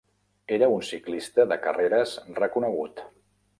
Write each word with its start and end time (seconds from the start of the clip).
Era 0.55 0.69
un 0.77 0.81
ciclista 0.87 1.45
de 1.53 1.59
carreres 1.67 2.17
reconegut. 2.43 3.07